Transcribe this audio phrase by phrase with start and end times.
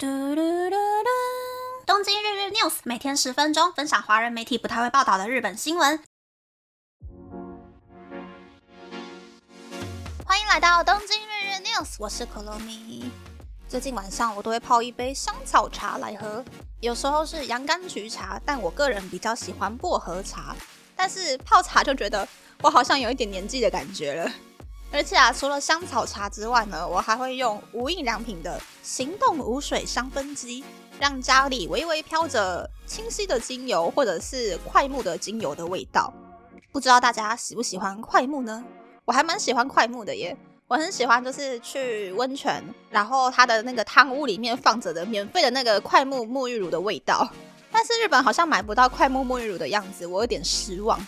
[0.00, 1.08] 嘟嘟嘟嘟！
[1.84, 6.00] 东京日日 news 每天十分钟，分享华人媒体不太会报道的日本新闻。
[10.24, 13.10] 欢迎来到东京日日 news，我是可乐米。
[13.68, 16.44] 最近晚上我都会泡一杯香草茶来喝，
[16.78, 20.54] 有时候是洋甘菊茶，但我个人比较喜欢薄荷茶。
[20.94, 22.28] 但是泡茶就觉得
[22.62, 24.30] 我好像有一点年纪的感觉了。
[24.90, 30.64] 而且啊，除了香草茶之外呢，我还会用无印良品的行动无水香氛机，
[30.98, 36.12] 让家里微微飘着清晰的精油或者是快木的精油的味道。
[36.72, 38.64] 不知道大家喜不喜欢快木呢？
[39.04, 47.28] 我还蛮喜欢快木的耶，我很喜欢就是去温泉，然后它的那个汤屋里面放着的免费的那个快木沐浴乳的味道。
[47.70, 50.98] 但是日本好像买不到快木沐浴乳的样子，我有点失望。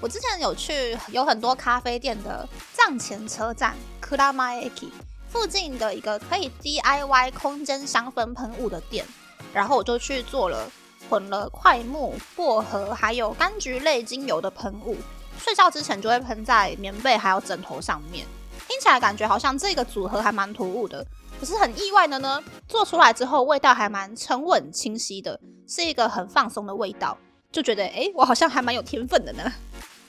[0.00, 4.90] 我之前有去有很多咖啡店的藏前车站 Kuramaeki
[5.28, 9.04] 附近的一个可以 DIY 空间香氛喷雾的店，
[9.52, 10.70] 然后我就去做了
[11.10, 14.96] 混了快木、薄荷还有柑橘类精油的喷雾，
[15.36, 18.24] 睡觉之前就会喷在棉被还有枕头上面，
[18.68, 21.04] 听起来感觉好像这个组合还蛮突兀的，
[21.40, 27.18] 可是很意外的呢，做出来之后味道还蛮沉稳清晰的，是一个很放松的味道，
[27.50, 29.52] 就觉得诶，我好像还蛮有天分的呢。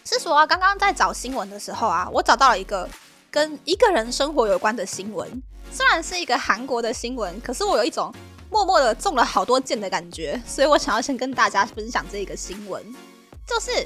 [0.09, 2.89] 是说啊，刚刚在找新闻的时候啊，我找到了一个
[3.29, 5.29] 跟一个人生活有关的新闻。
[5.71, 8.11] 虽然是一个韩国的新闻，可是我有一种
[8.49, 12.83] 默默的中了好多箭的感觉，所以我想要先跟大家分享这个新闻。
[13.45, 13.85] 就是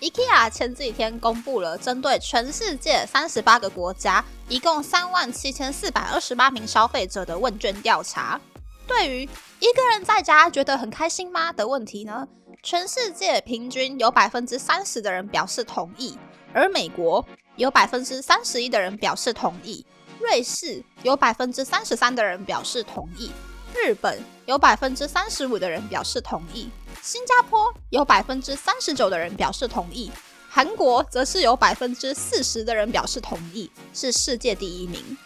[0.00, 8.38] IKEA 前几天公布了针对全世界三十八个国家，一共三万七千四百二十八名消费者的问卷调查。
[8.86, 9.22] 对于
[9.60, 12.26] 一个人在家觉得很开心吗的问题呢？
[12.64, 16.16] 全世界平均有百分之三十的人表示同意，
[16.54, 19.84] 而美国有百分之三十一的人表示同意，
[20.20, 23.32] 瑞士有百分之三十三的人表示同意，
[23.74, 26.70] 日本有百分之三十五的人表示同意，
[27.02, 30.12] 新加坡有百分之三十九的人表示同意，
[30.48, 35.18] 韩国则是有百分之四十的人表示同意，是世界第一名。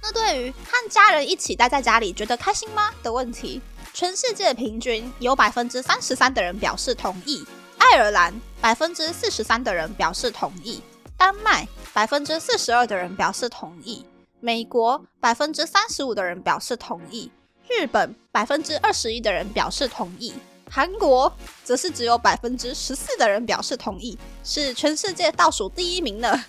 [0.00, 3.60] 那对于和家人一起待在家里觉得开心吗的问题？
[3.94, 7.44] 全世界平均有百分之三十三的人表示同意，
[7.76, 10.82] 爱尔兰百分之四十三的人表示同意，
[11.14, 14.06] 丹麦百分之四十二的人表示同意，
[14.40, 17.30] 美国百分之三十五的人表示同意，
[17.68, 20.32] 日本百分之二十一的人表示同意，
[20.70, 21.30] 韩国
[21.62, 26.44] 则是只有百分之十四的人表示同意，是全世界倒数第一名呢。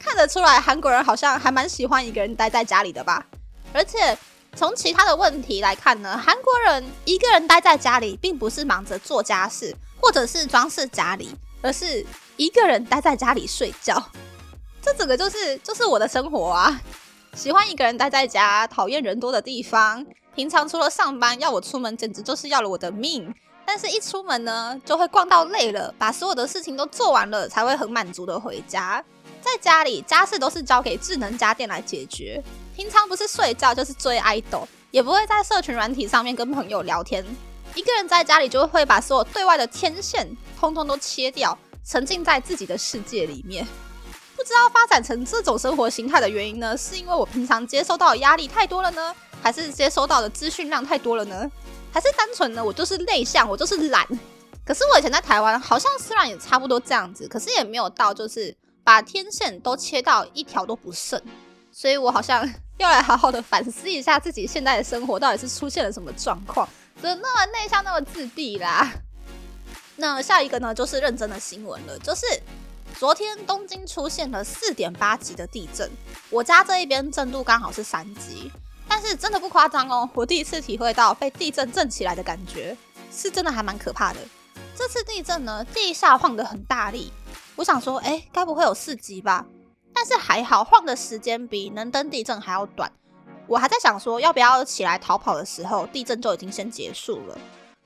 [0.00, 3.24] 看得出来，韩国人好像还蛮喜欢一个人待在家里的吧，
[3.72, 4.18] 而且。
[4.58, 11.30] 从其他的问题来看呢，韩国人一个人待在家里，并不是忙着做家事或者是装饰家里，
[11.62, 12.04] 而是
[12.36, 14.10] 一个人待在家里睡觉。
[14.82, 16.80] 这整个就是就是我的生活啊！
[17.34, 20.04] 喜欢一个人待在家，讨厌人多的地方。
[20.34, 23.32] 平常除了上班，要我出门简直就是要了我的命。
[23.64, 29.04] 但是，一出门呢，就会逛到累了，把所有的事情都做完了，才会很满足的回家。
[29.40, 32.42] 在家里，家事都是交给智能家电来解决。
[32.78, 37.26] 平常不是睡觉就是追 idol，也不会在社群软体上面跟朋友聊天。
[37.74, 40.30] 一个人在家里就会把所有对外的天线
[40.60, 43.66] 通通都切掉，沉浸在自己的世界里面。
[44.36, 46.76] 不知道发展成这种生活形态的原因呢？
[46.76, 49.12] 是因为我平常接收到的压力太多了呢，
[49.42, 51.50] 还是接收到的资讯量太多了呢？
[51.92, 52.64] 还是单纯呢？
[52.64, 54.06] 我就是内向，我就是懒。
[54.64, 61.20] 可是我以前在台湾，好像虽然也差不多这样子，可是也没有到就是把天线都切到一条都不剩。
[61.72, 62.48] 所以我好像。
[62.78, 66.68] 要来好好的反思一下自己现在的生活到底是出现了什么状况，
[67.00, 68.90] 怎么那么内向，那么自闭啦？
[69.96, 72.24] 那下一个呢，就是认真的新闻了，就是
[72.96, 75.90] 昨天东京出现了四点八级的地震，
[76.30, 78.50] 我家这一边震度刚好是三级，
[78.88, 82.76] 但是真的不夸张哦，我第一次体会到被地震震起来的感觉，
[83.12, 84.20] 是真的还蛮可怕的。
[84.76, 87.12] 这次地震呢，地下晃得很大力，
[87.56, 89.44] 我想说，哎，该不会有四级吧？
[90.00, 92.88] 但是还好，晃的时间比能登地震还要短。
[93.48, 97.36] 我还在想说，要不要起来逃跑的时候，地震就已经先结束了。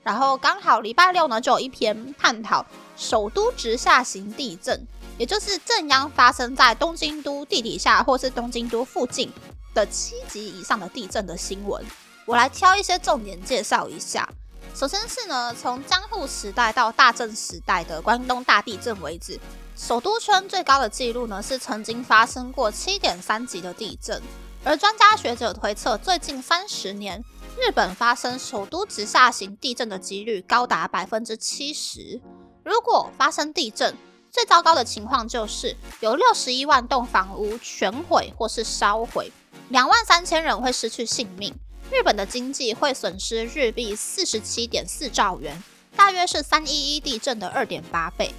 [0.03, 2.63] 然后刚好礼拜六呢，就有一篇探讨
[2.95, 4.79] 首都直下型地震，
[5.17, 9.31] 也就是震央发生在东京都地底下或是东京都附近
[9.73, 11.83] 的七级以上的地震的新闻。
[12.27, 14.29] 我来挑一些重点介绍一下。
[14.75, 19.39] 首先是呢，从江户时代到大正时代的关东大地震为止。
[19.75, 24.21] 首都圈最高的记录呢，是曾经发生过七点三级的地震。
[24.63, 27.21] 而专家学者推测，最近三十年，
[27.59, 32.21] 日本发生首都直下型地震的几率高达百分之七十。
[32.63, 33.97] 如果发生地震，
[34.31, 39.31] 最糟糕的情况就是有六十一万栋房屋全毁或是烧毁，
[39.69, 41.53] 两万三千人会失去性命。
[41.91, 45.61] 日本的经济会损失日币四十七点四兆元，
[45.95, 48.33] 大约是三一一地震的二点八倍。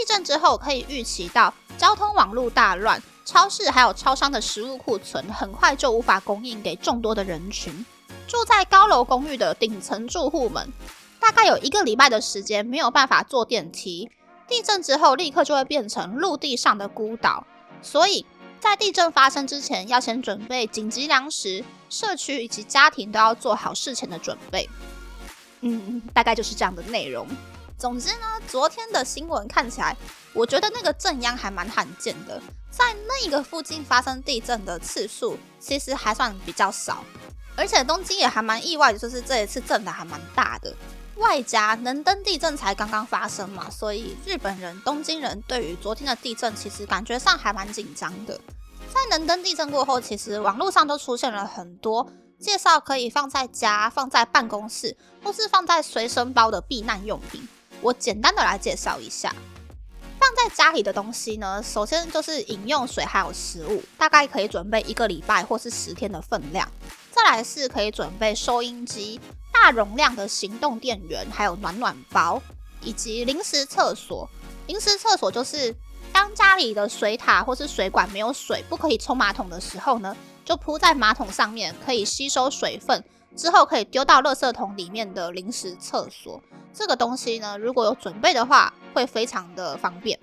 [0.00, 7.84] 地震之后可以预期到交通网络大乱，超市还有超商的食物库存很快就无法供应给众多的人群。
[8.26, 10.66] 住在高楼公寓的顶层住户们，
[11.20, 14.10] 大概有一个礼拜的时间没有办法坐电梯。
[14.48, 17.46] 地震之后立刻就会变成陆地上的孤岛，
[17.82, 18.24] 所以
[18.58, 24.66] 在地震发生之前，要先准备紧急粮食，社区以及家庭都要做好事前的准备。
[25.60, 27.28] 嗯，大概就是这样的内容。
[27.80, 29.96] 总之呢，昨天的新闻看起来，
[30.34, 32.38] 我觉得那个震央还蛮罕见的，
[32.70, 37.02] 在那个附近发生地震的次数其实还算比较少。
[37.56, 40.76] 而且东京也还蛮意外的，就是这一次震的还蛮大的，
[41.16, 48.38] 外加能登地震才刚刚发生嘛，所以日本人、东京人对于昨天的地震其实感觉上还蛮紧张的。
[48.92, 52.06] 在能登地震过后，其实网络上都出现了很多
[52.38, 54.94] 介绍可以放在家、放在办公室
[55.24, 57.48] 或是放在随身包的避难用品。
[57.80, 59.34] 我简单的来介绍一下，
[60.18, 66.68] 放在家里的东西呢，首先就是饮用水还有食物，大概可以准备一个礼拜或是十天的分量。
[67.10, 69.20] 再来是可以准备收音机、
[69.52, 72.40] 大容量的行动电源，还有暖暖包，
[72.82, 74.28] 以及临时厕所。
[74.66, 75.74] 临时厕所就是
[76.12, 83.02] 当家里的水塔或是水管没有水，不可以冲马桶的时候呢，就铺在马桶上面，可以吸收水分，
[83.36, 86.40] 之后可以丢到垃圾桶里面的临时厕所。
[86.72, 90.18] 这个东西呢，如果有准备的话，会非常的方便。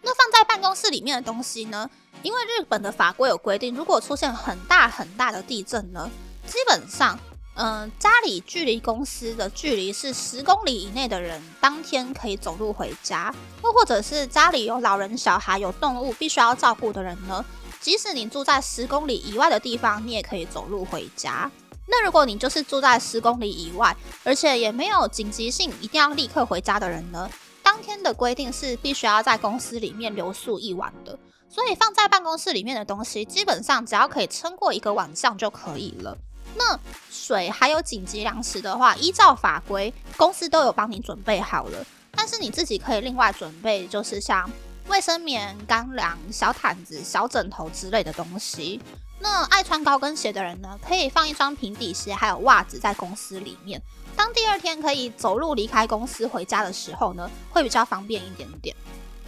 [0.00, 1.88] 那放在办公室里面的东西呢？
[2.22, 6.10] 因为日本的法规有规定，如果出现很大很大的地震呢，
[6.46, 7.18] 基本上，
[7.54, 13.32] 嗯，家里距离公司的距离是十公里以内的人，当天可以走路回家；
[13.62, 17.44] 又或者是家里有老人、小孩、有动物必须要照顾的人呢，
[17.80, 21.50] 即使你住在十公里以外的地方，你也可以走路回家。
[21.86, 23.94] 那如果你就是住在十公里以外，
[24.24, 27.30] 而且也没有紧急性一定要立刻回家的人呢，
[27.62, 31.18] 当天的规定是必须要在公司里面留宿一晚的。
[31.48, 36.16] 所以放在办公室里面的东西，基本上只要可以撑过一个晚上就可以了。
[36.54, 36.78] 那
[37.10, 41.84] 水还有紧急粮食的话，依照法规，公司都有帮你准备好了。
[42.12, 44.48] 但是你自己可以另外准备，就是像
[44.88, 48.80] 卫生棉、干粮、小毯子、小枕头之类的东西。
[49.22, 53.80] 那爱穿高跟鞋的人呢，可以放一双平底鞋还有袜子在公司里面。
[54.16, 58.74] 当第二天可以走路离开公司回家的时候呢，会比较方便一点点。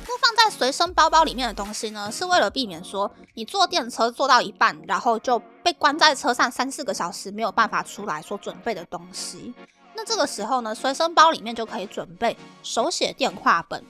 [0.07, 9.55] 那放在随身包包里面的东西呢，是为了避免说你坐电车坐到一半，然后就被关在车上三四个小时没有办法出来所准备的东西。
[9.95, 13.83] 那这个时候呢，随身包里面就可以准备手写电话本，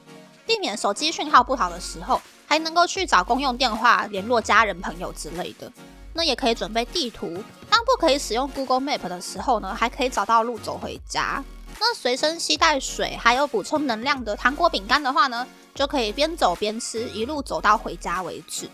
[0.46, 5.72] 避免手机讯号不好的时候，还能够去找公用电话联络家人朋友之类的。
[6.14, 11.44] 那也可以准备地图，当不可以使用 Google Map 的时候呢，还可以找到路走回家。
[11.80, 15.46] 那随身携带水还有补充能量的糖果饼干的话呢？
[15.74, 18.70] 就可以边走边吃，一路走到回家为止。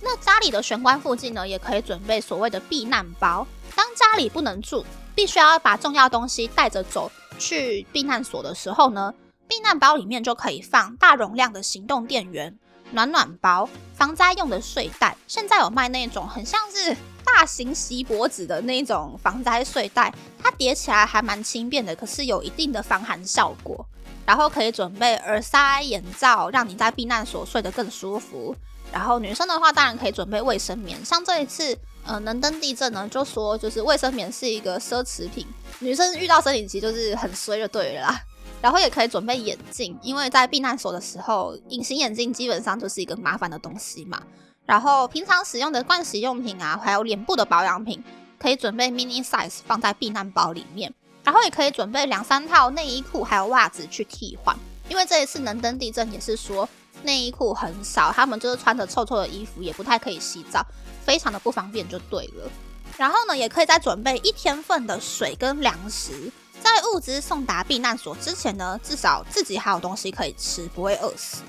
[0.00, 3.46] 那家里的玄关附近呢，也可以准备所谓的避难包。
[3.76, 4.84] 当家里不能住，
[5.14, 7.08] 必须要把重要东西带着走
[7.38, 9.14] 去避难所的时候呢，
[9.46, 12.58] 避难包里面就可以放大容量的行动电源、
[12.92, 15.16] 暖暖包、防灾用的睡袋。
[15.26, 23.86] 现在有卖那种很像是大型锡箔纸的那种防灾睡袋，它叠起来还蛮轻便的，可是有一定的防寒效果。
[24.26, 28.54] 然后可以准备耳塞、眼罩，让你在避难所睡得更舒服。
[28.92, 31.04] 然后女生的话，当然可以准备卫生棉。
[31.04, 35.44] 像这一次，呃，能登地震呢，就说就是卫生棉是一个奢侈品，
[35.80, 38.20] 女生遇到生理期就是很衰就对了啦。
[38.62, 44.22] 然后也可以准备眼镜，因为在避难所的时候，隐形眼镜基本上就是一个麻烦的东西嘛。
[44.66, 48.04] 然后平常使用的盥洗用品啊，还有脸部的保养品，
[48.38, 50.92] 可以准备 mini size 放在避难包里面。
[51.24, 54.56] 然后也可以准备两三套内衣裤，还有袜子去替换，
[54.88, 56.68] 因为这一次能登地震也是说
[57.02, 60.64] 内衣裤很少，他们就是穿着臭臭的衣服，也不太可以洗澡，
[61.04, 62.50] 非常的不方便就对了。
[62.96, 66.30] 然后呢，也可以再准备一天份的水跟粮食，
[66.62, 71.42] 在物资送达避难所之前呢，至少自己还有东西可以吃，不会饿死。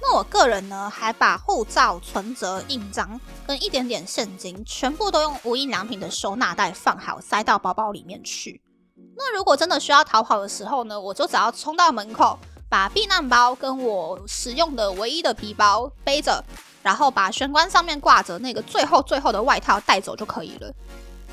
[0.00, 8.60] 那我个人呢，还把护照、存折、印章跟一点点现金，全部都用无印良品的收纳袋放好，塞到包包里面去。
[9.16, 12.38] 那如果真的需要逃跑的时候呢，我就只要冲到门口，
[12.68, 16.42] 把避难包跟我使用的唯一的皮包背着，
[16.82, 20.74] 然后把玄关上面挂着那个最后最后的外套带走就可以了。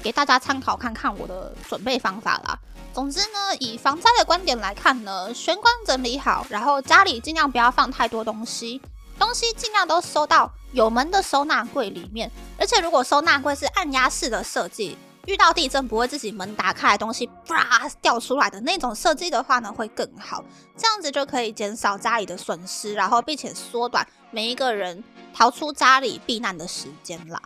[0.01, 2.57] 给大家参考看看我的准备方法啦。
[2.93, 8.81] 总之呢，以防灾的观点来看呢，玄关整理好，然后家里尽量不要放太多东西，
[9.17, 12.31] 东西尽量都收到有门的收纳柜里面。
[12.57, 14.97] 而且如果收纳柜是按压式的设计。
[15.25, 20.43] 遇到地震不会自己门打开来东西啪掉出来的那种设计的话呢，会更好。
[20.75, 27.39] 这样子就可以减少家里的损失，然后并且缩短每一个人逃出家里避难的时间啦。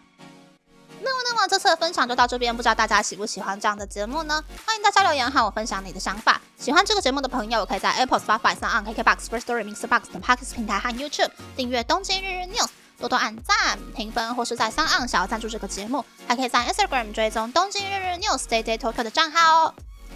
[1.03, 4.43] 那么，那么这次的分享就到这边，不知道大家喜不喜欢这样的节目呢？
[4.65, 6.39] 欢迎大家留言和我分享你的想法。
[6.57, 12.65] 喜欢这个节目的朋友，可以在 Apple、Spotify、上 KKBox、First Story、Mixbox 等 Podcast 平台和 YouTube 订阅《东京日日 News》，
[13.00, 19.74] 多多按赞、评分，或是在上岸想要赞助这个节目，还可以在 Instagram 追踪《东京日日 News》Day Day Talk 的账号哦。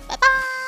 [0.07, 0.66] 拜拜。